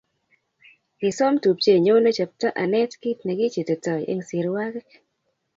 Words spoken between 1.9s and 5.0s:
ne chepto aneet kit nekichititoi eng sirwakik